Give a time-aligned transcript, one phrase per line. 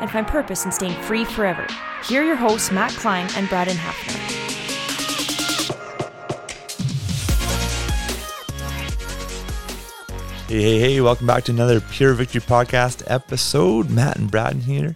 [0.00, 1.66] and find purpose in staying free forever.
[2.04, 4.44] Here are your hosts, Matt Klein and Braden Hafner.
[10.48, 13.90] Hey, hey, hey, welcome back to another Pure Victory Podcast episode.
[13.90, 14.94] Matt and Braden here.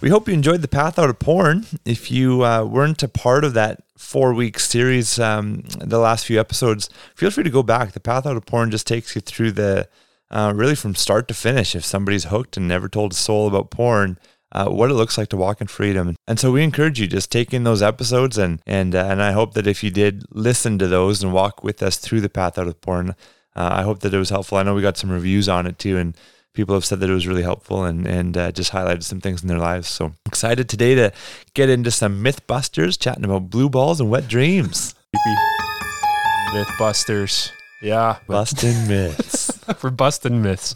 [0.00, 1.66] We hope you enjoyed the path out of porn.
[1.84, 6.38] If you uh, weren't a part of that four week series, um, the last few
[6.38, 7.92] episodes, feel free to go back.
[7.92, 9.88] The path out of porn just takes you through the
[10.30, 11.74] uh, really from start to finish.
[11.74, 14.18] If somebody's hooked and never told a soul about porn,
[14.54, 16.16] uh, what it looks like to walk in freedom.
[16.26, 19.32] And so we encourage you just take in those episodes and and uh, and I
[19.32, 22.58] hope that if you did listen to those and walk with us through the path
[22.58, 23.10] out of porn,
[23.56, 24.58] uh, I hope that it was helpful.
[24.58, 26.16] I know we got some reviews on it too, and
[26.54, 29.42] people have said that it was really helpful and and uh, just highlighted some things
[29.42, 29.88] in their lives.
[29.88, 31.12] So excited today to
[31.54, 34.94] get into some MythBusters, chatting about blue balls and wet dreams.
[36.52, 37.50] MythBusters.
[37.82, 39.53] Yeah, busting myths.
[39.82, 40.74] We're busting myths,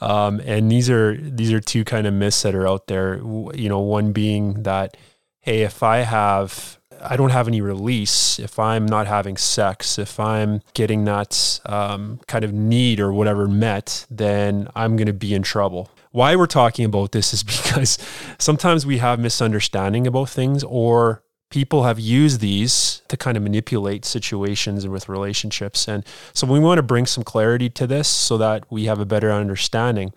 [0.00, 3.16] um, and these are these are two kind of myths that are out there.
[3.18, 4.96] You know, one being that
[5.40, 10.18] hey, if I have I don't have any release, if I'm not having sex, if
[10.18, 15.34] I'm getting that um, kind of need or whatever met, then I'm going to be
[15.34, 15.90] in trouble.
[16.12, 17.98] Why we're talking about this is because
[18.38, 21.23] sometimes we have misunderstanding about things or
[21.54, 25.86] people have used these to kind of manipulate situations and with relationships.
[25.86, 29.04] And so we want to bring some clarity to this so that we have a
[29.04, 30.12] better understanding.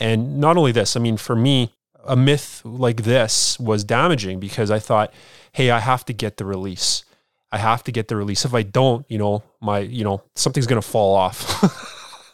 [0.00, 1.72] And not only this, I mean, for me,
[2.04, 5.14] a myth like this was damaging because I thought,
[5.52, 7.04] hey, I have to get the release.
[7.52, 8.44] I have to get the release.
[8.44, 11.38] If I don't, you know, my, you know, something's going to fall off.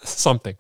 [0.03, 0.56] Something.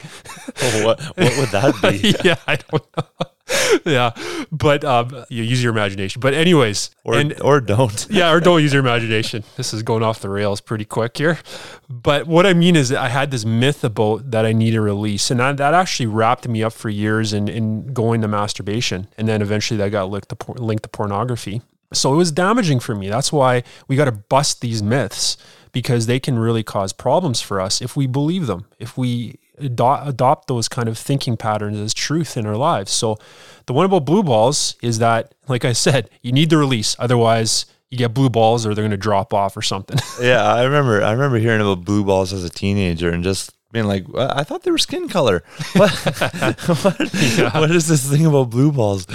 [0.62, 2.14] Oh, what, what would that be?
[2.28, 3.26] yeah, I don't know.
[3.84, 4.10] yeah,
[4.50, 6.20] but um, you use your imagination.
[6.20, 8.06] But anyways, or and, or don't.
[8.10, 9.44] yeah, or don't use your imagination.
[9.56, 11.38] This is going off the rails pretty quick here.
[11.88, 15.30] But what I mean is, I had this myth about that I need a release,
[15.30, 19.28] and that, that actually wrapped me up for years in, in going to masturbation, and
[19.28, 21.62] then eventually that got linked to, linked to pornography.
[21.92, 23.08] So it was damaging for me.
[23.08, 25.36] That's why we got to bust these myths
[25.70, 30.08] because they can really cause problems for us if we believe them, if we ado-
[30.08, 32.92] adopt those kind of thinking patterns as truth in our lives.
[32.92, 33.18] So
[33.66, 36.96] the one about blue balls is that, like I said, you need the release.
[36.98, 39.98] Otherwise, you get blue balls or they're going to drop off or something.
[40.20, 41.02] yeah, I remember.
[41.02, 44.62] I remember hearing about blue balls as a teenager and just being like, I thought
[44.62, 45.42] they were skin color.
[45.74, 45.90] What,
[46.82, 47.58] what, yeah.
[47.58, 49.06] what is this thing about blue balls?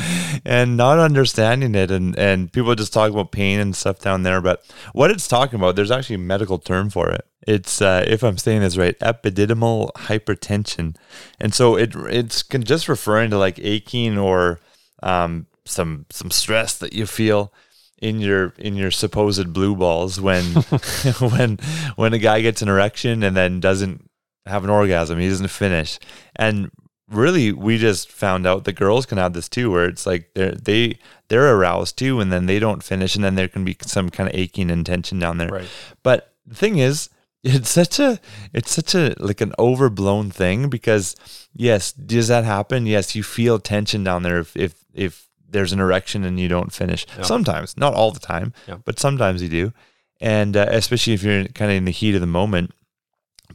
[0.46, 4.42] And not understanding it, and and people just talk about pain and stuff down there.
[4.42, 4.64] But
[4.94, 7.26] what it's talking about, there's actually a medical term for it.
[7.48, 10.96] It's uh, if I'm saying this right, epididymal hypertension,
[11.40, 14.60] and so it it's just referring to like aching or
[15.02, 17.54] um, some some stress that you feel
[18.02, 20.44] in your in your supposed blue balls when
[21.20, 21.58] when
[21.96, 24.10] when a guy gets an erection and then doesn't
[24.46, 25.20] have an orgasm.
[25.20, 26.00] He doesn't finish.
[26.36, 26.72] And
[27.12, 30.52] really we just found out the girls can have this too, where it's like they're
[30.56, 30.98] they
[31.28, 34.30] they're aroused too, and then they don't finish, and then there can be some kind
[34.30, 35.50] of aching and tension down there.
[35.50, 35.68] Right.
[36.04, 37.10] But the thing is,
[37.44, 38.20] it's such a
[38.54, 41.16] it's such a like an overblown thing because
[41.54, 42.86] yes, does that happen?
[42.86, 46.72] Yes, you feel tension down there if if if there's an erection and you don't
[46.72, 47.06] finish.
[47.18, 47.24] Yeah.
[47.24, 48.78] Sometimes, not all the time, Yeah.
[48.86, 49.74] but sometimes you do,
[50.22, 52.72] and uh, especially if you're kind of in the heat of the moment.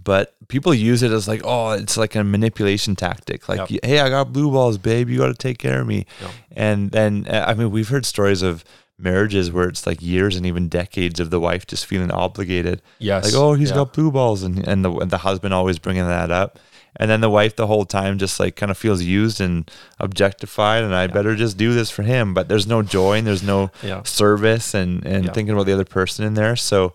[0.05, 3.49] But people use it as like, oh, it's like a manipulation tactic.
[3.49, 3.81] Like, Yep.
[3.85, 5.09] hey, I got blue balls, babe.
[5.09, 6.07] You got to take care of me.
[6.21, 6.31] Yep.
[6.53, 8.65] And then, uh, I mean, we've heard stories of
[8.99, 13.25] marriages where it's like years and even decades of the wife just feeling obligated Yes.
[13.27, 13.75] like oh he's Yeah.
[13.77, 16.59] got blue balls and and the and the husband always bringing that up
[16.99, 19.71] and then the wife the whole time just like kind of feels used and
[20.01, 23.43] objectified and I better just do this for him but there's no joy and there's
[23.43, 24.03] no Yeah.
[24.05, 25.33] service and and Yeah.
[25.33, 26.95] thinking about the other person in there so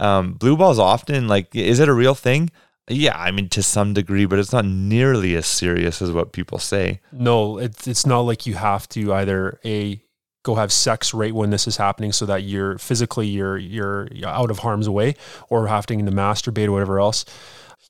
[0.00, 2.50] um blue balls often like is it a real thing
[2.88, 6.58] yeah I mean to some degree but it's not nearly as serious as what people
[6.58, 10.02] say No, it's it's not like you have to either a
[10.44, 14.50] go have sex right when this is happening so that you're physically you're you're out
[14.50, 15.16] of harm's way
[15.48, 17.24] or having to masturbate or whatever else.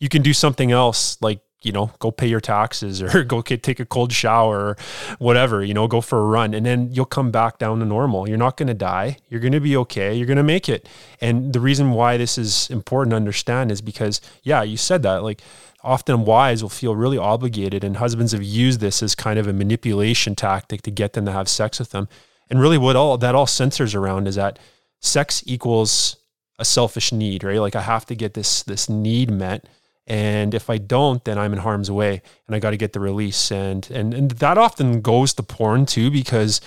[0.00, 3.62] You can do something else like you know go pay your taxes or go get,
[3.62, 4.76] take a cold shower or
[5.18, 6.54] whatever you know go for a run.
[6.54, 8.28] And then you'll come back down to normal.
[8.28, 9.18] You're not going to die.
[9.28, 10.14] You're going to be okay.
[10.14, 10.88] You're going to make it.
[11.20, 15.22] And the reason why this is important to understand is because yeah you said that
[15.22, 15.42] like
[15.82, 19.52] often wives will feel really obligated and husbands have used this as kind of a
[19.52, 22.08] manipulation tactic to get them to have sex with them.
[22.48, 24.58] And really what all that all centers around is that
[25.00, 26.16] sex equals
[26.58, 27.58] a selfish need right?
[27.58, 29.66] Like i have to get this this need met
[30.06, 33.00] and if i don't then i'm in harm's way and i got to get the
[33.00, 36.60] release and and and that often goes to porn too because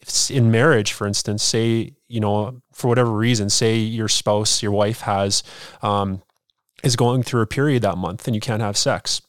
[0.00, 4.72] it's in marriage for instance say you know for whatever reason say your spouse your
[4.72, 5.42] wife has
[5.82, 6.22] um,
[6.82, 9.22] is going through a period that month and you can't have sex.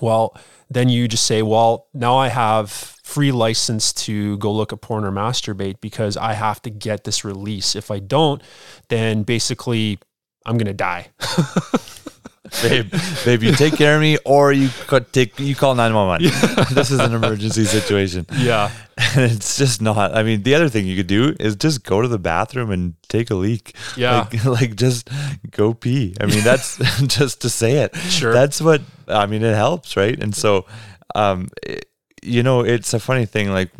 [0.00, 0.36] Well,
[0.68, 5.04] then you just say, well, now I have free license to go look at porn
[5.04, 7.74] or masturbate because I have to get this release.
[7.74, 8.42] If I don't,
[8.88, 9.98] then basically
[10.44, 11.08] I'm going to die.
[12.62, 12.92] babe
[13.24, 16.26] babe you take care of me or you could take you call 911
[16.74, 18.26] this is an emergency situation.
[18.36, 18.70] Yeah.
[19.14, 22.00] and it's just not i mean the other thing you could do is just go
[22.00, 23.74] to the bathroom and take a leak.
[23.96, 24.20] Yeah.
[24.32, 25.08] like, like just
[25.50, 26.14] go pee.
[26.20, 27.94] I mean that's just to say it.
[27.96, 28.32] Sure.
[28.32, 30.18] that's what i mean it helps right?
[30.22, 30.66] And so
[31.14, 31.86] um it-
[32.22, 33.70] you know it's a funny thing like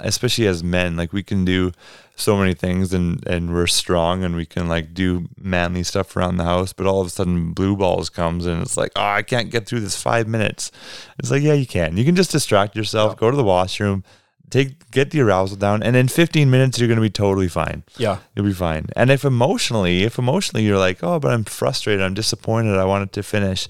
[0.00, 1.72] especially as men like we can do
[2.16, 6.36] so many things and and we're strong and we can like do manly stuff around
[6.36, 9.22] the house but all of a sudden blue balls comes and it's like oh i
[9.22, 10.70] can't get through this five minutes.
[11.18, 11.96] It's like yeah you can.
[11.96, 14.04] You can just distract yourself go to the washroom
[14.50, 17.84] take get the arousal down and in 15 minutes you're going to be totally fine.
[17.96, 18.18] Yeah.
[18.34, 18.86] you'll be fine.
[18.96, 23.04] And if emotionally if emotionally you're like oh but i'm frustrated i'm disappointed i want
[23.04, 23.68] it to finish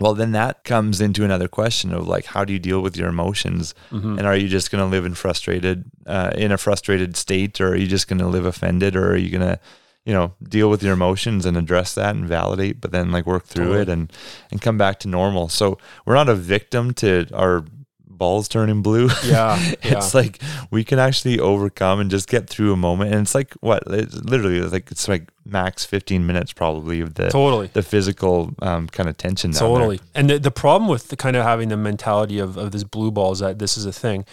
[0.00, 3.08] well then that comes into another question of like how do you deal with your
[3.08, 4.18] emotions Mm-hmm.
[4.18, 7.68] and are you just going to live in frustrated uh, in a frustrated state or
[7.72, 9.58] are you just going to live offended or are you going to
[10.04, 13.44] you know deal with your emotions and address that and validate but then like work
[13.44, 13.82] through Totally.
[13.82, 14.12] it and
[14.50, 17.64] and come back to normal so we're not a victim to our
[18.18, 19.56] balls turning blue Yeah.
[19.84, 19.98] Yeah.
[19.98, 20.40] it's like
[20.70, 24.14] we can actually overcome and just get through a moment and it's like what it's
[24.14, 27.68] literally it's like it's like max 15 minutes probably of the totally.
[27.72, 29.52] the physical um, kind of tension.
[29.52, 30.00] Totally.
[30.14, 33.10] And the, the problem with the kind of having the mentality of, of this blue
[33.10, 34.24] balls that this is a thing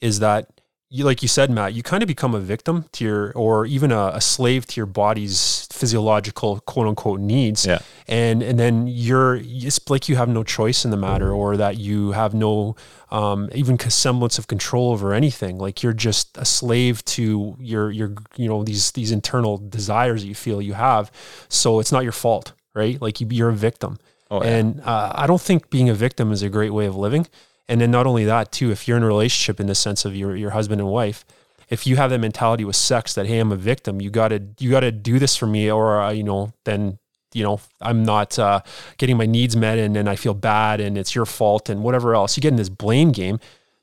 [0.00, 0.48] is that
[0.92, 3.90] you, like you said, Matt, you kind of become a victim to your, or even
[3.90, 7.64] a, a slave to your body's physiological quote unquote needs.
[7.64, 7.78] Yeah.
[8.06, 11.78] And, and then you're, it's like you have no choice in the matter or that
[11.78, 12.76] you have no,
[13.10, 15.56] um, even semblance of control over anything.
[15.56, 20.28] Like you're just a slave to your, your, you know, these, these internal desires that
[20.28, 21.10] you feel you have.
[21.48, 23.00] So it's not your fault, right?
[23.00, 23.98] Like you, you're a victim.
[24.30, 24.56] Oh, yeah.
[24.56, 27.26] And uh, I don't think being a victim is a great way of living.
[27.72, 30.14] And then not only that, too, if you're in a relationship in the sense of
[30.14, 31.24] your your husband and wife,
[31.70, 34.70] if you have that mentality with sex that hey, I'm a victim, you gotta you
[34.70, 36.98] gotta do this for me, or uh, you know, then
[37.32, 38.60] you know I'm not uh,
[38.98, 42.14] getting my needs met, and then I feel bad, and it's your fault, and whatever
[42.14, 42.36] else.
[42.36, 43.40] You get in this blame game.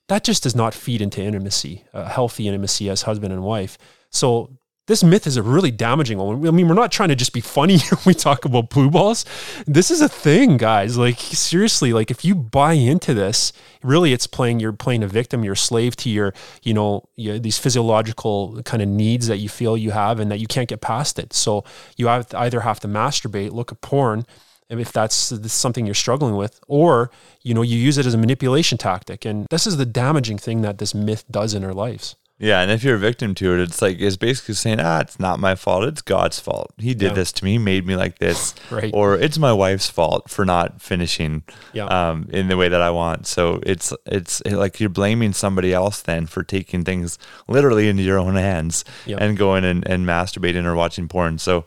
[0.07, 3.79] That just does not feed into intimacy, uh, healthy intimacy as husband and wife.
[4.11, 4.51] So
[4.89, 6.47] this myth is a really damaging one.
[6.47, 9.23] I mean, we're not trying to just be funny when we talk about blue balls.
[9.67, 10.97] This is a thing, guys.
[10.97, 13.53] Like seriously, like if you buy into this,
[13.83, 14.59] really, it's playing.
[14.59, 15.43] You're playing a victim.
[15.43, 19.47] You're a slave to your, you know, your, these physiological kind of needs that you
[19.47, 21.33] feel you have, and that you can't get past it.
[21.33, 21.63] So
[21.95, 24.25] you have either have to masturbate, look at porn,
[24.69, 25.13] if that's
[25.51, 27.11] something you're struggling with, or
[27.43, 29.23] you know, you use it as a manipulation tactic.
[29.23, 32.15] And this is the damaging thing that this myth does in our lives.
[32.41, 35.19] Yeah, and if you're a victim to it, it's like it's basically saying, ah, it's
[35.19, 35.83] not my fault.
[35.83, 36.71] It's God's fault.
[36.77, 37.13] He did Yeah.
[37.15, 38.89] this to me, made me like this, Right.
[38.93, 41.43] or it's my wife's fault for not finishing
[41.73, 41.85] Yeah.
[41.87, 43.27] um, in the way that I want.
[43.27, 47.19] So it's it's like you're blaming somebody else then for taking things
[47.49, 49.17] literally into your own hands Yeah.
[49.19, 51.39] and going and, and masturbating or watching porn.
[51.39, 51.65] So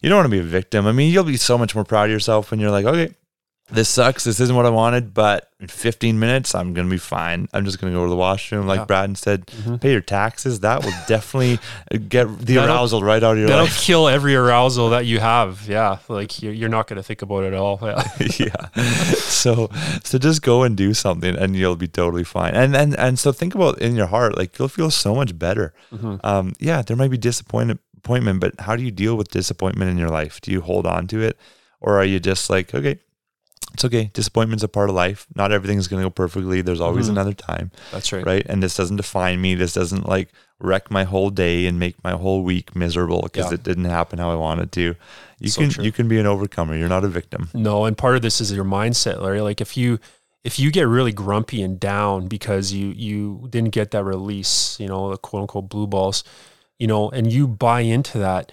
[0.00, 0.86] you don't want to be a victim.
[0.86, 3.12] I mean, you'll be so much more proud of yourself when you're like, okay,
[3.70, 4.24] this sucks.
[4.24, 7.48] This isn't what I wanted, but in 15 minutes, I'm going to be fine.
[7.54, 8.84] I'm just going to go to the washroom, like Yeah.
[8.84, 10.60] Braden said, pay your taxes.
[10.60, 11.58] That will definitely
[12.08, 13.80] get the That'll- arousal right out of your That'll life.
[13.80, 15.66] kill every arousal that you have.
[15.66, 17.78] Yeah, like you're, you're not going to think about it at all.
[17.82, 18.02] Yeah.
[18.38, 18.82] yeah.
[19.16, 19.70] So
[20.04, 22.54] so just go and do something and you'll be totally fine.
[22.54, 25.72] And and and so think about in your heart, like you'll feel so much better.
[26.22, 27.80] Um, yeah, there might be disappointment
[28.40, 30.38] but how do you deal with disappointment in your life?
[30.42, 31.38] Do you hold on to it?
[31.80, 32.98] Or are you just like, okay,
[33.74, 34.10] it's okay.
[34.14, 35.26] Disappointment's a part of life.
[35.34, 36.62] Not everything's gonna go perfectly.
[36.62, 37.10] There's always Mhm.
[37.10, 37.70] another time.
[37.92, 38.24] That's right.
[38.24, 38.46] Right.
[38.48, 39.54] And this doesn't define me.
[39.54, 40.28] This doesn't like
[40.60, 43.54] wreck my whole day and make my whole week miserable because Yeah.
[43.54, 44.94] it didn't happen how I wanted to.
[45.40, 45.84] You So can true.
[45.84, 46.76] you can be an overcomer.
[46.76, 47.50] You're not a victim.
[47.52, 49.40] No, and part of this is your mindset, Larry.
[49.42, 49.98] Like if you
[50.44, 54.86] if you get really grumpy and down because you you didn't get that release, you
[54.86, 56.22] know, the quote unquote blue balls,
[56.78, 58.52] you know, and you buy into that,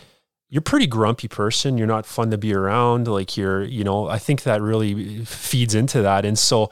[0.52, 1.78] you're a pretty grumpy person.
[1.78, 3.08] You're not fun to be around.
[3.08, 6.26] Like you're, you know, I think that really feeds into that.
[6.26, 6.70] And so,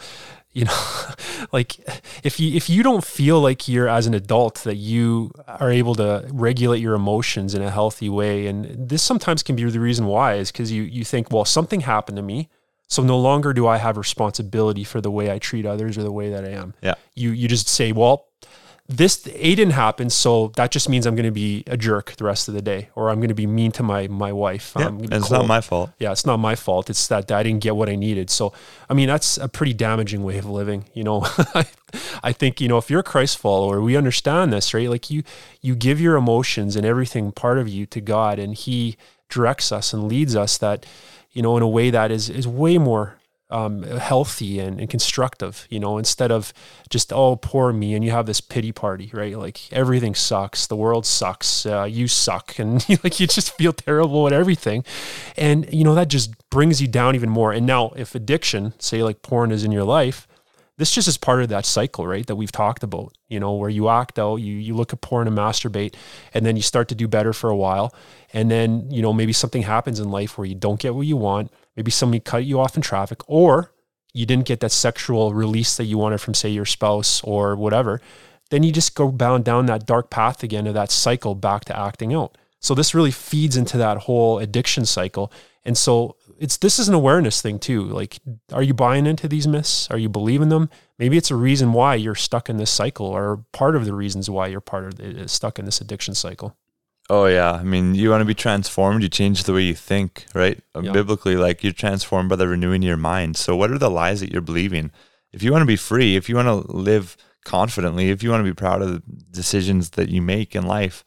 [0.51, 0.81] you know,
[1.53, 1.79] like
[2.21, 5.95] if you if you don't feel like you're as an adult that you are able
[5.95, 10.07] to regulate your emotions in a healthy way, and this sometimes can be the reason
[10.07, 12.49] why is because you you think, well, something happened to me.
[12.89, 16.11] So no longer do I have responsibility for the way I treat others or the
[16.11, 16.73] way that I am.
[16.81, 16.95] Yeah.
[17.15, 18.28] You you just say, well,
[18.89, 22.23] this A didn't happen, so that just means I'm going to be a jerk the
[22.23, 24.73] rest of the day, or I'm going to be mean to my my wife.
[24.77, 24.87] Yeah.
[24.87, 25.91] And it's not my fault.
[25.99, 26.89] Yeah, it's not my fault.
[26.89, 28.31] It's that I didn't get what I needed.
[28.31, 28.51] So,
[28.89, 30.85] I mean, that's a pretty damaging way of living.
[30.95, 31.21] You know,
[31.53, 31.67] I,
[32.23, 34.89] I think you know if you're a Christ follower, we understand this, right?
[34.89, 35.21] Like you,
[35.61, 38.97] you give your emotions and everything part of you to God, and He
[39.29, 40.87] directs us and leads us that,
[41.31, 43.19] you know, in a way that is is way more
[43.49, 45.67] um, healthy and, and constructive.
[45.69, 46.53] You know, instead of
[46.89, 49.37] just oh poor me, and you have this pity party, right?
[49.37, 54.27] Like everything sucks, the world sucks, uh, you suck, and like you just feel terrible
[54.27, 54.83] at everything,
[55.37, 57.51] and you know that just brings you down even more.
[57.51, 60.27] And now, if addiction, say like porn, is in your life,
[60.77, 62.25] this just is part of that cycle, right?
[62.25, 65.27] That we've talked about, you know, where you act out, you you look at porn
[65.27, 65.95] and masturbate,
[66.33, 67.93] and then you start to do better for a while,
[68.31, 71.17] and then you know maybe something happens in life where you don't get what you
[71.17, 73.71] want, maybe somebody cut you off in traffic, or
[74.13, 78.01] you didn't get that sexual release that you wanted from say your spouse or whatever,
[78.49, 81.79] then you just go bound down that dark path again of that cycle back to
[81.79, 82.37] acting out.
[82.59, 85.31] So this really feeds into that whole addiction cycle.
[85.63, 87.85] And so it's this is an awareness thing too.
[87.85, 88.19] Like,
[88.51, 89.89] are you buying into these myths?
[89.89, 90.69] Are you believing them?
[90.97, 94.29] Maybe it's a reason why you're stuck in this cycle, or part of the reasons
[94.29, 96.57] why you're part of the, stuck in this addiction cycle.
[97.09, 99.01] Oh yeah, I mean, you want to be transformed.
[99.01, 100.59] You change the way you think, right?
[100.75, 100.91] Uh, Yeah.
[100.91, 103.35] Biblically, like you're transformed by the renewing of your mind.
[103.35, 104.91] So, what are the lies that you're believing?
[105.33, 108.41] If you want to be free, if you want to live confidently, if you want
[108.41, 111.03] to be proud of the decisions that you make in life,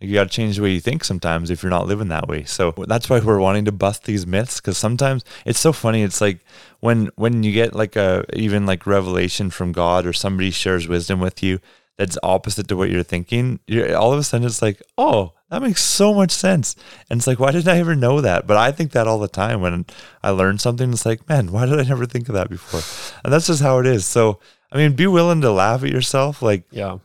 [0.00, 2.44] you got to change the way you think sometimes if you're not living that way.
[2.44, 6.02] So that's why we're wanting to bust these myths because sometimes it's so funny.
[6.02, 6.40] It's like
[6.80, 11.20] when when you get like a even like revelation from God or somebody shares wisdom
[11.20, 11.60] with you
[11.96, 13.60] that's opposite to what you're thinking.
[13.66, 16.74] You're, all of a sudden it's like, oh, that makes so much sense.
[17.08, 18.44] And it's like, why didn't I ever know that?
[18.44, 19.86] But I think that all the time when
[20.20, 20.92] I learn something.
[20.92, 22.80] It's like, man, why did I never think of that before?
[23.22, 24.04] And that's just how it is.
[24.04, 24.40] So
[24.72, 26.42] I mean, be willing to laugh at yourself.
[26.42, 26.98] Like Yeah.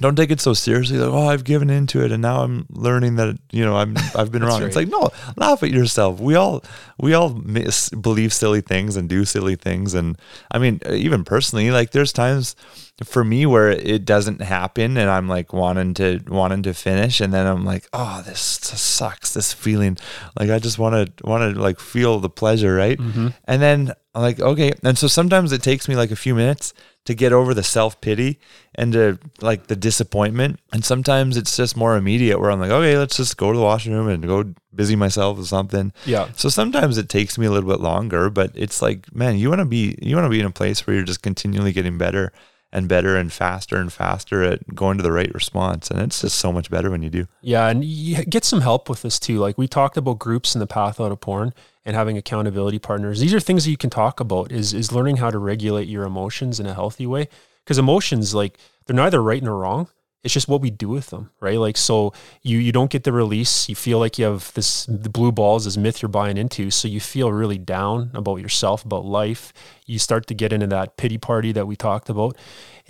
[0.00, 0.98] Don't take it so seriously.
[0.98, 4.32] Like oh i've given into it and now i'm learning that you know i'm i've
[4.32, 4.62] been wrong.
[4.62, 6.20] It's like no laugh at yourself.
[6.20, 6.64] We all
[6.98, 9.94] we all miss, believe silly things and do silly things.
[9.94, 10.18] And
[10.50, 12.56] i mean even personally like there's times
[13.04, 17.20] for me where it doesn't happen and i'm like wanting to wanting to finish.
[17.20, 19.98] And then i'm like oh this sucks this feeling.
[20.38, 22.98] Like i just want to want to like feel the pleasure right?
[22.98, 23.28] Mm-hmm.
[23.44, 24.72] And then i'm like okay.
[24.82, 26.72] And so sometimes it takes me like a few minutes
[27.06, 28.38] to get over the self pity
[28.74, 30.60] and to like the disappointment.
[30.72, 33.64] And sometimes it's just more immediate where I'm like, okay, let's just go to the
[33.64, 35.92] washroom and go busy myself with something.
[36.04, 36.28] Yeah.
[36.36, 39.60] So sometimes it takes me a little bit longer, but it's like, man, you want
[39.60, 42.32] to be you want to be in a place where you're just continually getting better
[42.72, 45.90] and better and faster and faster at going to the right response.
[45.90, 47.26] And it's just so much better when you do.
[47.40, 49.38] Yeah, and you get some help with this too.
[49.38, 51.52] Like we talked about groups in the path out of porn
[51.84, 53.20] and having accountability partners.
[53.20, 56.04] These are things that you can talk about is is learning how to regulate your
[56.04, 57.28] emotions in a healthy way.
[57.64, 59.88] Because emotions, like they're neither right nor wrong.
[60.22, 61.58] It's just what we do with them, right?
[61.58, 63.70] Like, so you you don't get the release.
[63.70, 66.70] You feel like you have this the blue balls, this myth you're buying into.
[66.70, 69.54] So you feel really down about yourself, about life.
[69.86, 72.36] You start to get into that pity party that we talked about,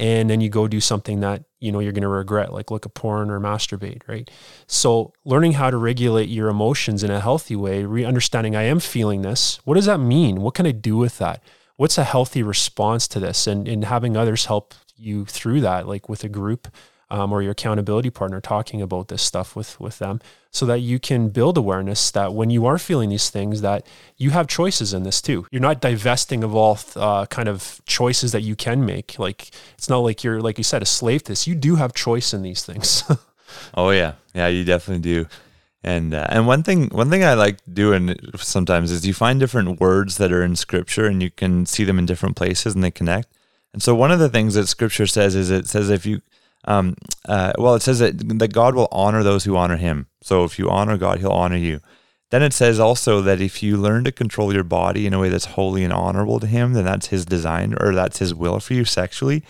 [0.00, 2.86] and then you go do something that you know you're going to regret, like look
[2.86, 4.30] at porn or masturbate, right?
[4.66, 8.80] So learning how to regulate your emotions in a healthy way, re understanding I am
[8.80, 9.60] feeling this.
[9.64, 10.40] What does that mean?
[10.40, 11.42] What can I do with that?
[11.76, 13.46] What's a healthy response to this?
[13.46, 16.68] And and having others help you through that, like with a group
[17.10, 20.98] um, or your accountability partner talking about this stuff with with them so that you
[20.98, 23.86] can build awareness that when you are feeling these things that
[24.16, 25.46] you have choices in this too.
[25.50, 29.18] You're not divesting of all uh, kind of choices that you can make.
[29.18, 31.46] Like it's not like you're like you said a slave to this.
[31.46, 33.04] You do have choice in these things.
[33.74, 34.12] Oh yeah.
[34.32, 35.26] Yeah you definitely do.
[35.82, 39.80] And uh, and one thing one thing I like doing sometimes is you find different
[39.80, 42.90] words that are in scripture and you can see them in different places and they
[42.92, 43.28] connect.
[43.72, 46.20] And so one of the things that scripture says is it says if you
[46.64, 50.06] um, uh, well, it says that, that God will honor those who honor him.
[50.22, 51.80] So if you honor God, he'll honor you.
[52.30, 55.28] Then it says also that if you learn to control your body in a way
[55.28, 58.74] that's holy and honorable to him, then that's his design or that's his will for
[58.74, 59.42] you sexually.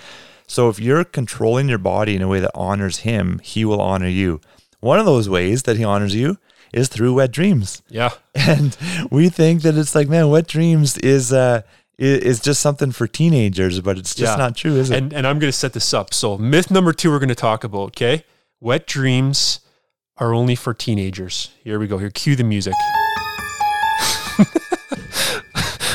[0.46, 4.08] So if you're controlling your body in a way that honors him, he will honor
[4.08, 4.40] you.
[4.80, 6.38] One of those ways that he honors you
[6.72, 7.82] is through wet dreams.
[7.88, 8.10] Yeah.
[8.34, 8.76] And
[9.10, 11.62] we think that it's like, man, wet dreams is uh
[12.00, 14.36] is just something for teenagers, but it's just yeah.
[14.36, 14.96] not true, is it?
[14.96, 16.14] And, and I'm going to set this up.
[16.14, 18.24] So, myth number two, we're going to talk about, okay?
[18.58, 19.60] Wet dreams
[20.16, 21.50] are only for teenagers.
[21.62, 21.98] Here we go.
[21.98, 22.74] Here, cue the music.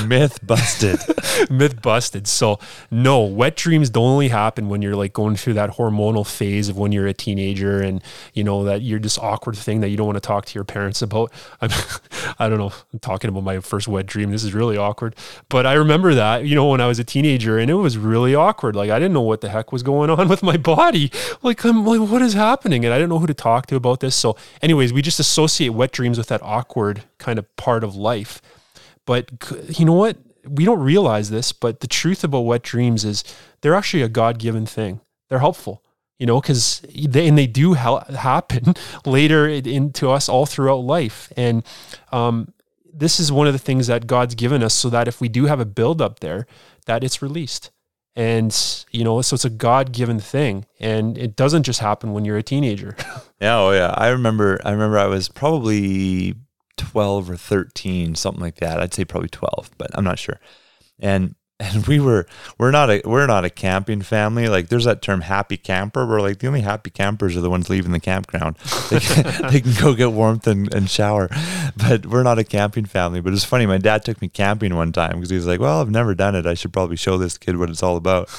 [0.03, 0.99] Myth busted.
[1.49, 2.27] Myth busted.
[2.27, 2.59] So
[2.91, 6.77] no, wet dreams don't only happen when you're like going through that hormonal phase of
[6.77, 10.07] when you're a teenager and you know that you're this awkward thing that you don't
[10.07, 11.31] want to talk to your parents about.
[11.61, 11.69] I'm,
[12.39, 12.71] I don't know.
[12.93, 14.31] I'm talking about my first wet dream.
[14.31, 15.15] This is really awkward.
[15.49, 18.35] But I remember that, you know, when I was a teenager and it was really
[18.35, 18.75] awkward.
[18.75, 21.11] Like I didn't know what the heck was going on with my body.
[21.41, 22.85] Like I'm like, what is happening?
[22.85, 24.15] And I didn't know who to talk to about this.
[24.15, 28.41] So anyways, we just associate wet dreams with that awkward kind of part of life.
[29.05, 29.31] But
[29.69, 30.17] you know what?
[30.47, 33.23] We don't realize this, but the truth about wet dreams is
[33.61, 35.01] they're actually a God given thing.
[35.29, 35.83] They're helpful,
[36.19, 41.31] you know, because they and they do ha- happen later into us all throughout life.
[41.35, 41.63] And
[42.11, 42.53] um,
[42.93, 45.45] this is one of the things that God's given us, so that if we do
[45.45, 46.45] have a buildup there,
[46.85, 47.71] that it's released.
[48.15, 48.55] And
[48.91, 52.37] you know, so it's a God given thing, and it doesn't just happen when you're
[52.37, 52.95] a teenager.
[53.41, 53.93] yeah, oh yeah.
[53.97, 54.61] I remember.
[54.63, 54.97] I remember.
[54.97, 56.35] I was probably
[56.77, 58.79] 12 or 13, something like that.
[58.79, 60.39] I'd say probably 12, but I'm not sure.
[60.99, 64.49] And and we were we're not a we're not a camping family.
[64.49, 66.05] Like there's that term happy camper.
[66.05, 68.57] We're like the only happy campers are the ones leaving the campground.
[68.89, 71.27] They can, they can go get warmth and, and shower,
[71.75, 73.19] but we're not a camping family.
[73.19, 73.65] But it's funny.
[73.65, 76.35] My dad took me camping one time because he was like, "Well, I've never done
[76.35, 76.45] it.
[76.45, 78.29] I should probably show this kid what it's all about."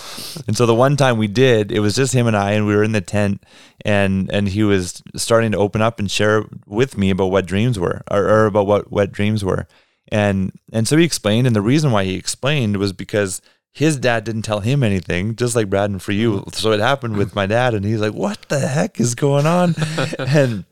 [0.46, 2.76] And so the one time we did, it was just him and I, and we
[2.76, 3.42] were in the tent,
[3.84, 7.78] and and he was starting to open up and share with me about what dreams
[7.78, 9.66] were, or, or about what wet dreams were.
[10.08, 13.40] And and so he explained, and the reason why he explained was because
[13.72, 16.34] his dad didn't tell him anything, just like Braden for you.
[16.34, 16.50] Mm-hmm.
[16.50, 19.74] So it happened with my dad, and he's like, "What the heck is going on?"
[20.18, 20.64] and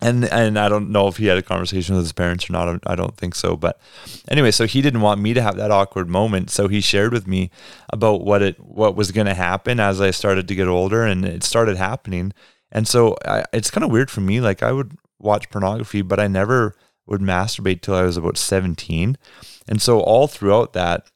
[0.00, 2.80] and and I don't know if he had a conversation with his parents or not.
[2.86, 3.56] I don't think so.
[3.56, 3.80] But
[4.28, 7.26] anyway, so he didn't want me to have that awkward moment, so he shared with
[7.26, 7.50] me
[7.92, 11.24] about what it what was going to happen as I started to get older, and
[11.24, 12.32] it started happening.
[12.70, 14.40] And so I, it's kind of weird for me.
[14.40, 16.76] Like I would watch pornography, but I never
[17.08, 19.16] would masturbate till I was about 17.
[19.68, 21.06] And so all throughout that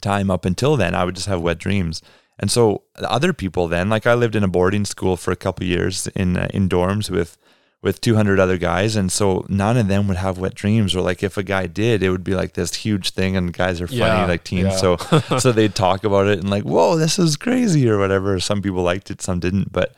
[0.00, 2.02] time up until then, I would just have wet dreams.
[2.38, 5.66] And so other people then, like I lived in a boarding school for a couple
[5.66, 7.38] years in uh, in dorms with
[7.84, 11.22] with 200 other guys and so none of them would have wet dreams or like
[11.22, 14.00] if a guy did it would be like this huge thing and guys are funny
[14.00, 14.96] yeah, like teens yeah.
[14.96, 14.96] so
[15.38, 18.82] so they'd talk about it and like whoa this is crazy or whatever some people
[18.82, 19.94] liked it some didn't but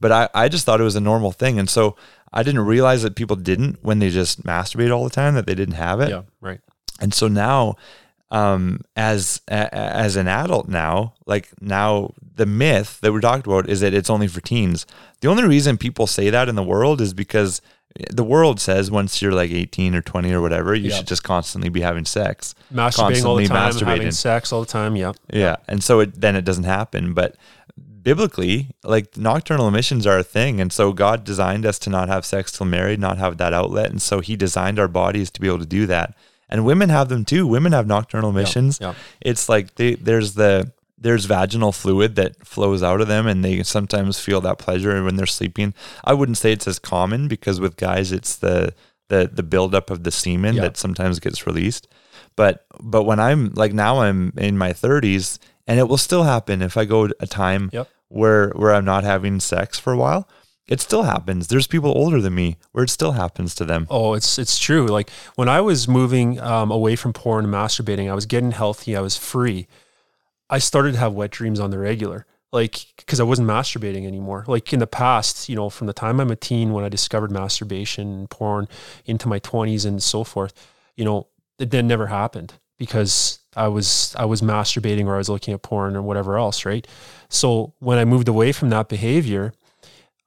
[0.00, 1.94] but I, I just thought it was a normal thing and so
[2.32, 5.54] I didn't realize that people didn't when they just masturbate all the time that they
[5.54, 6.10] didn't have it.
[6.10, 6.60] Yeah, right.
[7.00, 7.76] And so now,
[8.30, 13.68] um, as a, as an adult now, like now, the myth that we're talking about
[13.68, 14.86] is that it's only for teens.
[15.20, 17.62] The only reason people say that in the world is because
[18.10, 20.98] the world says once you're like 18 or 20 or whatever, you yep.
[20.98, 23.86] should just constantly be having sex, masturbating all the time, masturbating.
[23.86, 24.96] having sex all the time.
[24.96, 27.14] Yeah, yeah, and so it, then it doesn't happen.
[27.14, 27.36] But
[28.06, 30.60] biblically, like nocturnal emissions are a thing.
[30.60, 33.90] And so God designed us to not have sex till married, not have that outlet.
[33.90, 36.16] And so He designed our bodies to be able to do that.
[36.48, 37.48] And women have them too.
[37.48, 38.78] Women have nocturnal emissions.
[38.80, 38.94] Yeah, yeah.
[39.22, 43.64] It's like they, there's the there's vaginal fluid that flows out of them, and they
[43.64, 45.74] sometimes feel that pleasure when they're sleeping.
[46.04, 48.72] I wouldn't say it's as common because with guys, it's the
[49.08, 50.62] the the buildup of the semen yeah.
[50.62, 51.88] that sometimes gets released.
[52.36, 56.62] But but when I'm like now I'm in my 30s and it will still happen
[56.62, 60.28] if I go a time yep where where I'm not having sex for a while,
[60.68, 61.48] it still happens.
[61.48, 63.86] There's people older than me where it still happens to them.
[63.90, 64.86] Oh, it's it's true.
[64.86, 68.96] Like when I was moving um, away from porn and masturbating, I was getting healthy.
[68.96, 69.68] I was free.
[70.48, 74.44] I started to have wet dreams on the regular, like because I wasn't masturbating anymore.
[74.46, 77.30] Like in the past, you know, from the time I'm a teen when I discovered
[77.30, 78.68] masturbation and porn
[79.04, 80.52] into my 20s and so forth,
[80.96, 85.28] you know, it then never happened because I was I was masturbating or I was
[85.28, 86.86] looking at porn or whatever else, right?
[87.28, 89.52] So when I moved away from that behavior,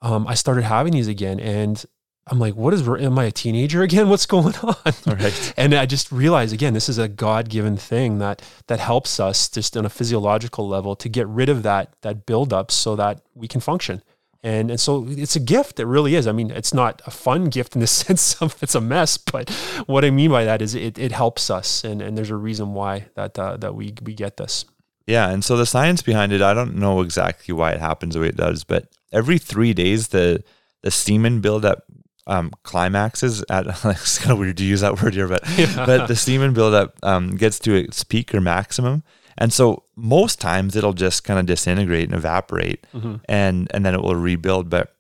[0.02, 1.84] um, I started having these again, and
[2.28, 2.88] I'm like, what is?
[2.88, 4.10] Am I a teenager again?
[4.10, 4.76] What's going on?
[5.06, 5.54] Right.
[5.58, 9.50] and I just realized again, this is a God given thing that that helps us
[9.50, 13.48] just on a physiological level to get rid of that that buildup so that we
[13.48, 14.02] can function.
[14.42, 15.80] And, and so it's a gift.
[15.80, 16.26] It really is.
[16.26, 19.50] I mean, it's not a fun gift in the sense of it's a mess, but
[19.86, 21.84] what I mean by that is it, it helps us.
[21.84, 24.66] And, and there's a reason why that, uh, that we, we get this.
[25.08, 25.30] Yeah.
[25.30, 28.28] And so the science behind it, I don't know exactly why it happens the way
[28.28, 30.44] it does, but every three days, the,
[30.82, 31.84] the semen buildup
[32.30, 35.86] um, climaxes at it's kind of weird to use that word here, but yeah.
[35.86, 39.04] but the semen buildup um, gets to its peak or maximum,
[39.38, 43.16] and so most times it'll just kind of disintegrate and evaporate mm-hmm.
[43.28, 44.70] and and then it will rebuild.
[44.70, 44.96] But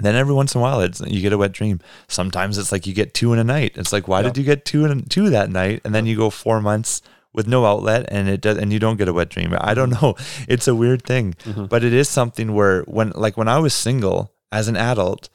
[0.00, 1.80] then every once in a while it's you get a wet dream.
[2.08, 3.72] Sometimes it's like you get two in a night.
[3.76, 4.34] It's like why yep.
[4.34, 5.80] did you get two in two that night?
[5.84, 7.00] And then you go four months
[7.32, 9.54] with no outlet and it does and you don't get a wet dream.
[9.58, 10.06] I don't mm-hmm.
[10.06, 10.16] know.
[10.48, 11.34] It's a weird thing.
[11.44, 11.66] Mm-hmm.
[11.66, 15.28] But it is something where when like when I was single as an adult,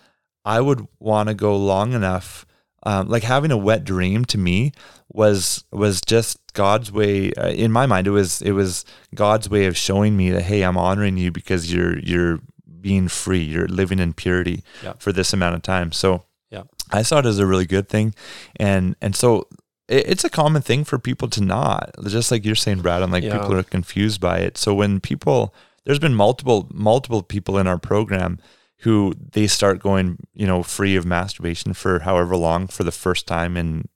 [0.46, 2.46] I would want to go long enough
[2.84, 4.72] um, like having a wet dream to me
[5.14, 9.66] was was just God's way uh, in my mind it was it was God's way
[9.68, 12.40] of showing me that hey I'm honoring you because you're you're
[12.82, 13.44] being free.
[13.44, 14.94] You're living in purity yeah.
[14.98, 15.92] for this amount of time.
[15.92, 16.64] So yeah.
[16.92, 18.14] I saw it as a really good thing.
[18.58, 19.48] And and so
[19.88, 23.24] it, it's a common thing for people to not just like you're saying Braden like
[23.24, 23.38] yeah.
[23.38, 24.58] people are confused by it.
[24.58, 25.54] So when people
[25.86, 28.40] there's been multiple multiple people in our program
[28.82, 33.28] who they start going, you know, free of masturbation for however long for the first
[33.28, 33.88] time in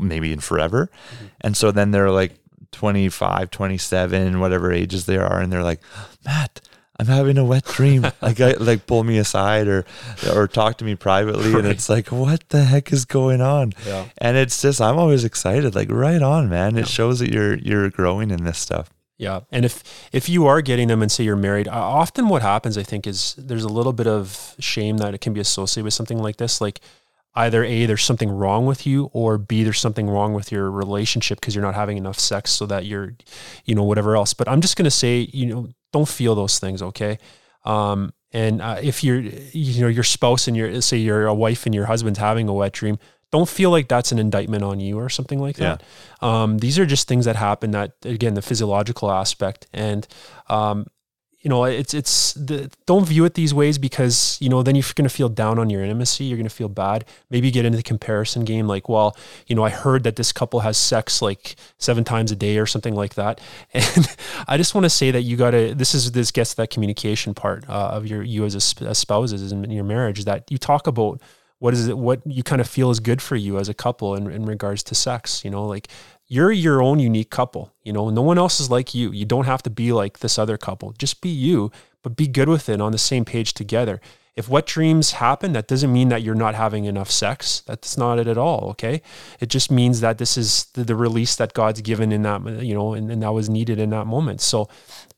[0.00, 0.90] maybe in forever.
[1.14, 1.26] Mm-hmm.
[1.40, 2.38] And so then they're like
[2.72, 5.40] 25, 27, whatever ages they are.
[5.40, 5.80] And they're like,
[6.24, 6.60] Matt,
[6.98, 8.02] I'm having a wet dream.
[8.22, 9.84] like, I, like pull me aside or,
[10.32, 11.50] or talk to me privately.
[11.50, 11.64] Right.
[11.64, 13.72] And it's like, what the heck is going on?
[13.86, 14.06] Yeah.
[14.18, 15.74] And it's just, I'm always excited.
[15.74, 16.76] Like right on, man.
[16.76, 18.90] It shows that you're, you're growing in this stuff.
[19.16, 22.76] Yeah, and if if you are getting them and say you're married, often what happens,
[22.76, 25.94] I think, is there's a little bit of shame that it can be associated with
[25.94, 26.60] something like this.
[26.60, 26.80] Like
[27.36, 31.40] either a there's something wrong with you, or b there's something wrong with your relationship
[31.40, 33.14] because you're not having enough sex, so that you're,
[33.64, 34.34] you know, whatever else.
[34.34, 37.18] But I'm just gonna say, you know, don't feel those things, okay?
[37.64, 41.66] Um, and uh, if you're, you know, your spouse and your say you're a wife
[41.66, 42.98] and your husband's having a wet dream,
[43.34, 45.82] don't feel like that's an indictment on you or something like that.
[46.22, 46.42] Yeah.
[46.42, 50.06] Um, these are just things that happen that again, the physiological aspect and,
[50.48, 50.86] um,
[51.40, 54.84] you know, it's, it's the, don't view it these ways because, you know, then you're
[54.94, 56.24] going to feel down on your intimacy.
[56.24, 57.04] You're going to feel bad.
[57.28, 58.68] Maybe you get into the comparison game.
[58.68, 59.16] Like, well,
[59.48, 62.66] you know, I heard that this couple has sex like seven times a day or
[62.66, 63.40] something like that.
[63.74, 64.16] And
[64.48, 67.34] I just want to say that you got to, this is, this gets that communication
[67.34, 70.86] part uh, of your, you as a, as spouses in your marriage that you talk
[70.86, 71.20] about,
[71.64, 74.14] what is it what you kind of feel is good for you as a couple
[74.14, 75.88] in, in regards to sex you know like
[76.26, 79.10] you're your own unique couple you know no one else is like you.
[79.12, 80.92] You don't have to be like this other couple.
[80.98, 81.72] Just be you
[82.02, 83.98] but be good with it on the same page together.
[84.36, 87.62] If wet dreams happen that doesn't mean that you're not having enough sex.
[87.66, 89.00] That's not it at all okay?
[89.40, 92.74] It just means that this is the, the release that god's given in that you
[92.74, 94.42] know and, and that was needed in that moment.
[94.42, 94.68] So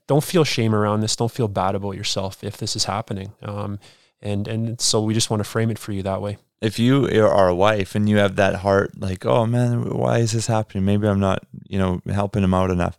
[0.07, 1.17] don't feel shame around this.
[1.17, 3.33] Don't feel bad about yourself if this is happening.
[3.43, 3.81] Um,
[4.20, 6.38] and and so we just want to frame it for you that way.
[6.61, 10.33] If you are a wife and you have that heart like oh man why is
[10.33, 10.85] this happening?
[10.85, 12.98] Maybe i'm not you know helping him out enough.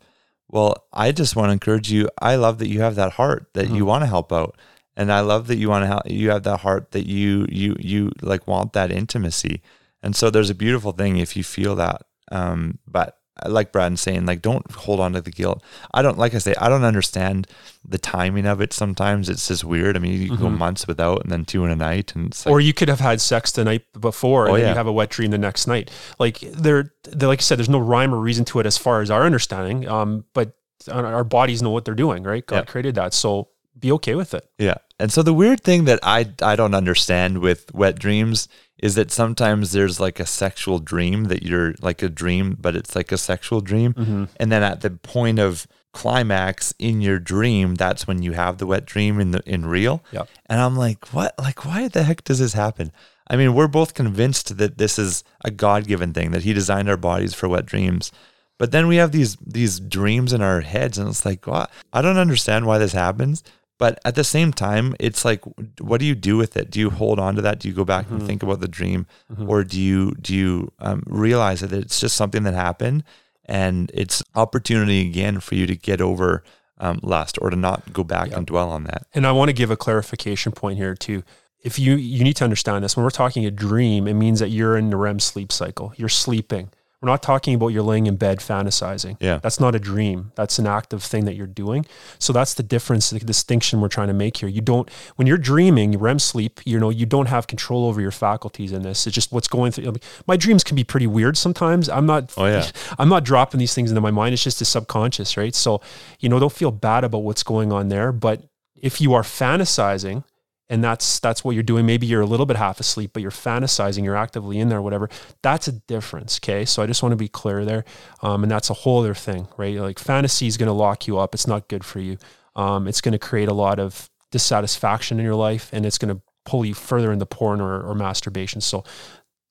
[0.49, 3.65] Well i just want to encourage you i love that you have that heart that
[3.65, 3.75] mm-hmm.
[3.75, 4.58] you want to help out.
[4.95, 7.75] And i love that you want to help you have that heart that you you
[7.80, 9.62] you like want that intimacy.
[10.03, 14.26] And so there's a beautiful thing if you feel that um but like Brad saying,
[14.26, 15.63] like don't hold on to the guilt.
[15.93, 17.47] I don't like I say, I don't understand
[17.88, 18.73] the timing of it.
[18.73, 19.95] Sometimes it's just weird.
[19.95, 20.41] I mean, you mm-hmm.
[20.41, 23.00] go months without, and then two in a night, and like, or you could have
[23.00, 24.69] had sex the night before, and oh, yeah.
[24.69, 25.91] you have a wet dream the next night.
[26.19, 29.12] Like there, like I said, there's no rhyme or reason to it as far as
[29.12, 29.88] our understanding.
[29.88, 30.54] Um, but
[30.91, 32.45] our bodies know what they're doing, right?
[32.45, 32.63] God yeah.
[32.63, 34.50] created that, so be okay with it.
[34.58, 34.78] Yeah.
[35.00, 38.48] And so the weird thing that I I don't understand with wet dreams
[38.80, 42.96] is that sometimes there's like a sexual dream that you're like a dream, but it's
[42.96, 43.94] like a sexual dream.
[43.94, 44.26] Mm-hmm.
[44.38, 48.68] And then at the point of climax in your dream, that's when you have the
[48.68, 50.04] wet dream in the in real.
[50.12, 50.26] Yeah.
[50.48, 51.34] And I'm like, what?
[51.40, 52.92] Like, why the heck does this happen?
[53.30, 56.90] I mean, we're both convinced that this is a God given thing, that He designed
[56.90, 58.12] our bodies for wet dreams.
[58.60, 61.72] But then we have these these dreams in our heads, and it's like, what?
[61.94, 63.44] I don't understand why this happens.
[63.80, 65.44] But at the same time, it's like,
[65.80, 66.72] what do you do with it?
[66.72, 67.60] Do you hold on to that?
[67.60, 68.26] Do you go back and Mhm.
[68.26, 69.48] think about the dream, Mhm.
[69.48, 73.04] or do you do you um, realize that it's just something that happened,
[73.46, 76.44] and it's opportunity again for you to get over
[76.80, 79.06] um, lust or to not go back and dwell on that?
[79.13, 81.24] And I want to give a clarification point here too.
[81.63, 84.50] If you you need to understand this, when we're talking a dream, it means that
[84.50, 85.94] you're in the REM sleep cycle.
[85.98, 86.70] You're sleeping.
[87.02, 89.18] We're not talking about you're laying in bed fantasizing.
[89.20, 89.38] Yeah.
[89.44, 90.32] That's not a dream.
[90.34, 91.86] That's an active thing that you're doing.
[92.18, 94.50] So that's the difference, the distinction we're trying to make here.
[94.50, 98.12] You don't when you're dreaming, REM sleep, you know, you don't have control over your
[98.12, 99.06] faculties in this.
[99.06, 99.94] It's just what's going through.
[100.26, 101.88] My dreams can be pretty weird sometimes.
[101.88, 102.70] I'm not Oh, yeah.
[103.00, 104.34] I'm not dropping these things into my mind.
[104.34, 105.54] It's just the subconscious, right?
[105.54, 105.82] So,
[106.20, 108.12] you know, don't feel bad about what's going on there.
[108.12, 108.42] But
[108.76, 110.24] if you are fantasizing
[110.69, 113.32] and that's that's what you're doing, maybe you're a little bit half asleep, but you're
[113.32, 115.10] fantasizing, you're actively in there, whatever.
[115.41, 116.39] That's a difference.
[116.43, 116.65] Okay.
[116.65, 117.86] So I just want to be clear there.
[118.21, 119.77] Um, and that's a whole other thing, right?
[119.77, 121.34] Like fantasy is going to lock you up.
[121.34, 122.17] It's not good for you.
[122.56, 126.13] Um, it's going to create a lot of dissatisfaction in your life and it's going
[126.13, 128.62] to pull you further into porn or, or masturbation.
[128.62, 128.84] So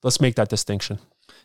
[0.03, 0.99] let's make that distinction.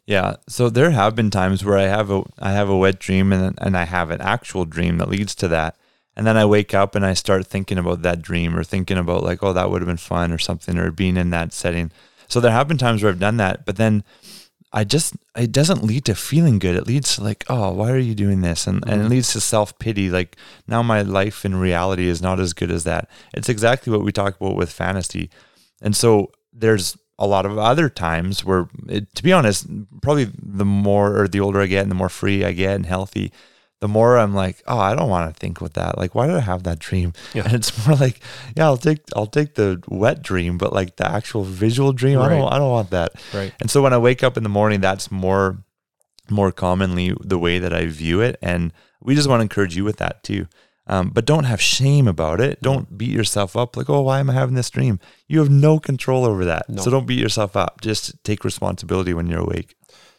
[0.06, 0.36] Yeah.
[0.48, 3.56] So there have been times where I have a I have a wet dream and
[3.60, 5.76] and I have an actual dream that leads to that.
[6.16, 9.22] And then I wake up and I start thinking about that dream or thinking about
[9.22, 11.90] like, oh, that would have been fun or something or being in that setting.
[12.28, 14.04] So there have been times where I've done that, but then
[14.72, 16.76] I just it doesn't lead to feeling good.
[16.76, 18.66] It leads to like, oh, why are you doing this?
[18.66, 19.10] And and it mm-hmm.
[19.10, 20.08] leads to self pity.
[20.10, 23.08] Like now my life in reality is not as good as that.
[23.34, 25.30] It's exactly what we talk about with fantasy.
[25.82, 29.66] And so there's a lot of other times where, it, to be honest,
[30.00, 32.86] probably the more or the older I get and the more free I get and
[32.86, 33.32] healthy,
[33.82, 35.98] the more I'm like, oh, I don't want to think with that.
[35.98, 37.14] Like, why did I have that dream?
[37.34, 37.42] Yeah.
[37.44, 38.20] And it's more like,
[38.56, 42.28] yeah, I'll take I'll take the wet dream, but like the actual visual dream, I
[42.28, 43.20] don't I don't want that.
[43.34, 43.52] Right.
[43.58, 45.64] And so when I wake up in the morning, that's more
[46.30, 48.38] more commonly the way that I view it.
[48.40, 50.46] And we just want to encourage you with that too.
[50.86, 52.62] Um, but don't have shame about it.
[52.62, 55.00] Don't beat yourself up like, oh, why am I having this dream?
[55.26, 56.68] You have no control over that.
[56.68, 56.82] No.
[56.82, 57.80] So don't beat yourself up.
[57.80, 59.74] Just take responsibility when you're awake.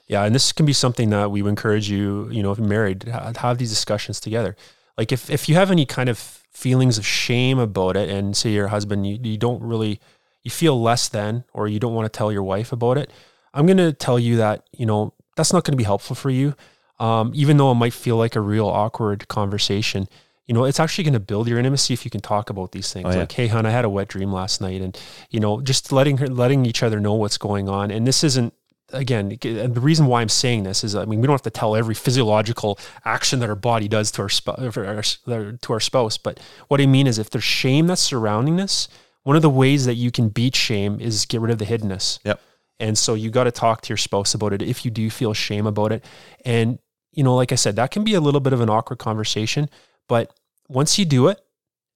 [0.08, 2.68] Yeah, and this can be something that we would encourage you, you know, if you're
[2.68, 4.56] married, ha- have these discussions together.
[4.98, 8.52] Like if if you have any kind of feelings of shame about it, and say
[8.52, 10.00] your husband, you, you don't really,
[10.44, 13.12] you feel less than, or you don't want to tell your wife about it,
[13.54, 16.30] I'm going to tell you that you know that's not going to be helpful for
[16.30, 16.54] you.
[17.00, 20.08] Um, even though it might feel like a real awkward conversation,
[20.46, 22.94] you know, it's actually going to build your intimacy if you can talk about these
[22.94, 23.06] things.
[23.08, 23.20] Oh, yeah.
[23.20, 24.98] Like, hey, hon, I had a wet dream last night, and
[25.30, 27.90] you know, just letting her, letting each other know what's going on.
[27.90, 28.54] And this isn't
[28.94, 31.50] again, and the reason why I'm saying this is, I mean, we don't have to
[31.50, 36.40] tell every physiological action that our body does to our, sp- to our spouse, but
[36.68, 38.88] what I mean is, if there's shame that's surrounding this,
[39.24, 42.20] one of the ways that you can beat shame is get rid of the hiddenness.
[42.24, 42.42] Yep.
[42.80, 45.34] And so you got to talk to your spouse about it if you do feel
[45.34, 46.04] shame about it.
[46.44, 46.80] And
[47.14, 49.70] you know, like I said, that can be a little bit of an awkward conversation,
[50.10, 50.34] but
[50.68, 51.40] once you do it,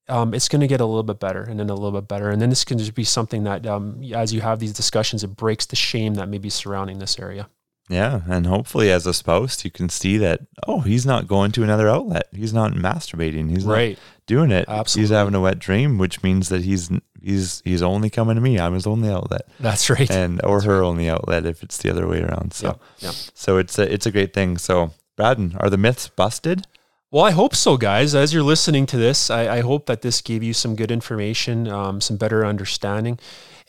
[0.09, 2.29] um, it's going to get a little bit better and then a little bit better.
[2.29, 5.35] And then this can just be something that, um, as you have these discussions, it
[5.35, 7.49] breaks the shame that may be surrounding this area.
[7.89, 8.21] Yeah.
[8.27, 11.87] And hopefully, as a spouse, you can see that, oh, he's not going to another
[11.87, 12.27] outlet.
[12.33, 13.49] He's not masturbating.
[13.49, 13.99] He's not Right.
[14.25, 14.65] doing it.
[14.67, 15.03] Absolutely.
[15.07, 16.89] He's having a wet dream, which means that he's
[17.21, 18.59] he's he's only coming to me.
[18.59, 20.09] I'm his only outlet, That's right.
[20.11, 22.53] and or her only outlet if it's the other way around.
[22.53, 23.11] So yeah.
[23.33, 24.57] so it's a it's a great thing.
[24.57, 26.67] So Braden, are the myths busted?
[27.09, 28.13] Well, I hope so, guys.
[28.13, 31.67] As you're listening to this, I, I hope that this gave you some good information,
[31.69, 33.17] um, some better understanding,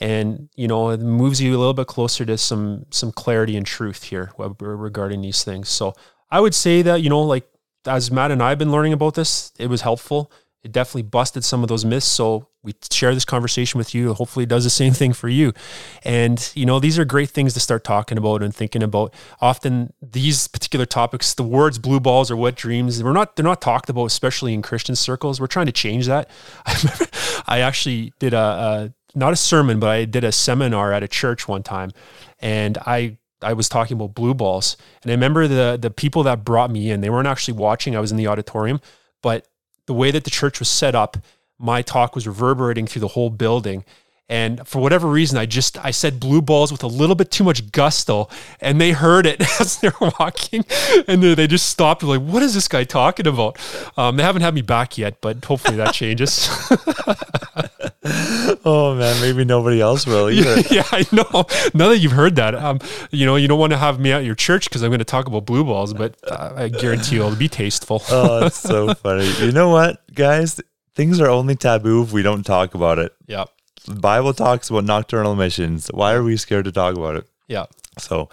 [0.00, 3.64] and you know, it moves you a little bit closer to some some clarity and
[3.64, 5.68] truth here regarding these things.
[5.68, 5.94] So,
[6.32, 7.48] I would say that you know, like
[7.86, 10.32] as Matt and I have been learning about this, it was helpful.
[10.64, 12.06] It definitely busted some of those myths.
[12.06, 14.12] So we share this conversation with you.
[14.12, 15.52] Hopefully, it does the same thing for you.
[16.02, 19.14] And you know, these are great things to start talking about and thinking about.
[19.40, 23.60] Often, these particular topics, the words "blue balls" or "wet dreams," we're not they're not
[23.60, 25.40] talked about, especially in Christian circles.
[25.40, 26.28] We're trying to change that.
[27.46, 31.08] I actually did a, a not a sermon, but I did a seminar at a
[31.08, 31.92] church one time,
[32.40, 36.44] and I I was talking about blue balls, and I remember the the people that
[36.44, 37.00] brought me in.
[37.00, 37.94] They weren't actually watching.
[37.96, 38.80] I was in the auditorium,
[39.22, 39.46] but
[39.88, 41.16] the way that the church was set up,
[41.58, 43.86] my talk was reverberating through the whole building.
[44.30, 47.44] And for whatever reason, I just I said blue balls with a little bit too
[47.44, 48.28] much gusto,
[48.60, 50.64] and they heard it as they were walking,
[51.06, 52.02] and they, they just stopped.
[52.02, 53.58] Like, what is this guy talking about?
[53.96, 56.48] Um, they haven't had me back yet, but hopefully that changes.
[58.64, 60.60] Oh man, maybe nobody else will either.
[60.70, 61.44] yeah, I know.
[61.74, 62.78] Now that you've heard that, um,
[63.10, 65.04] you know, you don't want to have me at your church because I'm going to
[65.04, 68.02] talk about blue balls, but uh, I guarantee you it'll be tasteful.
[68.10, 69.30] oh, it's so funny.
[69.40, 70.60] You know what, guys?
[70.94, 73.12] Things are only taboo if we don't talk about it.
[73.26, 73.44] yeah,
[73.86, 75.88] The Bible talks about nocturnal emissions.
[75.92, 77.28] Why are we scared to talk about it?
[77.48, 77.66] yeah.
[77.98, 78.28] So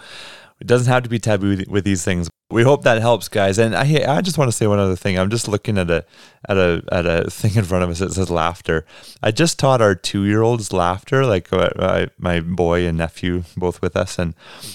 [0.60, 2.30] it doesn't have to be taboo with these things.
[2.48, 3.58] We hope that helps, guys.
[3.58, 5.18] And I, I just want to say one other thing.
[5.18, 6.04] I'm just looking at a
[6.48, 8.86] at a at a thing in front of us that says laughter.
[9.20, 13.82] I just taught our two year olds laughter, like uh, my boy and nephew both
[13.82, 14.34] with us, and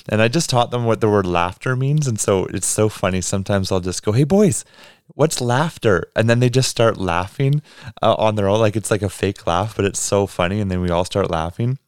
[0.10, 2.07] and I just taught them what the word laughter means.
[2.07, 3.21] And so it's so funny.
[3.21, 4.65] Sometimes I'll just go, "Hey boys,
[5.07, 7.62] what's laughter?" And then they just start laughing
[8.01, 10.60] uh, on their own, like it's like a fake laugh, but it's so funny.
[10.60, 11.79] And then we all start laughing.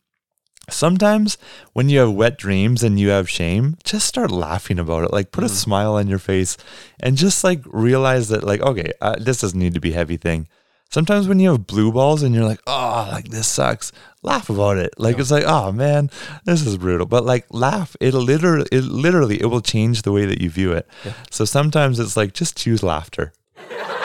[0.69, 1.37] Sometimes
[1.73, 5.11] when you have wet dreams and you have shame, just start laughing about it.
[5.11, 5.51] Like put a mm.
[5.51, 6.57] smile on your face
[6.99, 10.17] and just like realize that like okay, uh, this doesn't need to be a heavy
[10.17, 10.47] thing.
[10.89, 14.77] Sometimes when you have blue balls and you're like, "Oh, like this sucks." Laugh about
[14.77, 14.93] it.
[14.97, 15.21] Like yeah.
[15.21, 16.09] it's like, "Oh man,
[16.45, 17.97] this is brutal." But like laugh.
[17.99, 20.87] It'll literally it literally it will change the way that you view it.
[21.03, 21.13] Yeah.
[21.29, 23.33] So sometimes it's like just choose laughter.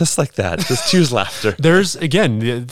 [0.00, 0.60] just like that.
[0.60, 1.52] Just choose laughter.
[1.58, 2.66] There's again,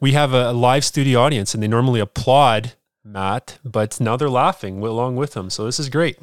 [0.00, 4.80] we have a live studio audience, and they normally applaud Matt, but now they're laughing
[4.80, 5.50] along with him.
[5.50, 6.16] So this is great.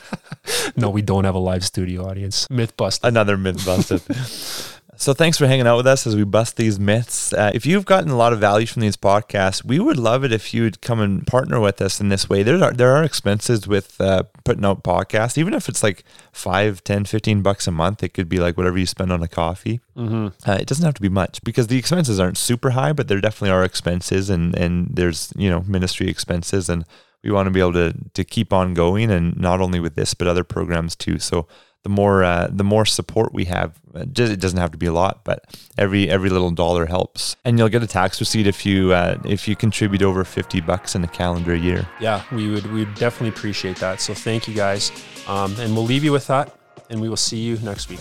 [0.76, 2.48] no, we don't have a live studio audience.
[2.48, 3.08] Myth busted.
[3.08, 4.02] Another myth busted.
[4.96, 7.32] So thanks for hanging out with us as we bust these myths.
[7.32, 10.32] Uh, if you've gotten a lot of value from these podcasts, we would love it
[10.32, 12.42] if you'd come and partner with us in this way.
[12.42, 16.84] There are there are expenses with uh, putting out podcasts, even if it's like 5,
[16.84, 18.02] 10, 15 bucks a month.
[18.02, 19.80] It could be like whatever you spend on a coffee.
[19.96, 20.28] Mm-hmm.
[20.48, 23.20] Uh, it doesn't have to be much because the expenses aren't super high, but there
[23.20, 26.84] definitely are expenses, and and there's you know ministry expenses, and
[27.24, 30.12] we want to be able to to keep on going, and not only with this
[30.12, 31.18] but other programs too.
[31.18, 31.48] So
[31.82, 33.78] the more uh, the more support we have.
[33.94, 35.44] Uh, it doesn't have to be a lot, but
[35.76, 37.36] every every little dollar helps.
[37.44, 40.94] And you'll get a tax receipt if you uh, if you contribute over fifty bucks
[40.94, 41.86] in a calendar year.
[42.00, 44.00] Yeah, we would we would definitely appreciate that.
[44.00, 44.92] So thank you guys,
[45.26, 46.56] um, and we'll leave you with that,
[46.90, 48.00] and we will see you next week.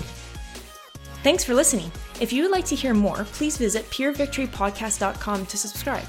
[1.23, 1.91] Thanks for listening.
[2.19, 6.05] If you would like to hear more, please visit purevictorypodcast.com to subscribe.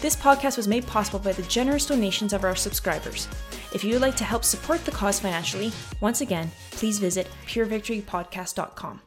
[0.00, 3.26] This podcast was made possible by the generous donations of our subscribers.
[3.74, 9.00] If you would like to help support the cause financially, once again, please visit purevictorypodcast.com.